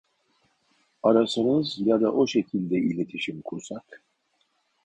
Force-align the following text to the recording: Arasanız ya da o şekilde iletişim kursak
Arasanız 1.03 1.75
ya 1.79 2.01
da 2.01 2.13
o 2.13 2.27
şekilde 2.27 2.77
iletişim 2.77 3.41
kursak 3.41 4.01